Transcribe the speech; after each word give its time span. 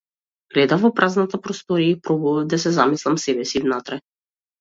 Гледав 0.53 0.85
во 0.85 0.89
празната 0.99 1.39
просторија 1.47 1.89
и 1.97 1.99
пробував 2.09 2.47
да 2.55 2.59
се 2.63 2.73
замислам 2.79 3.21
себеси 3.25 3.63
внатре. 3.67 4.01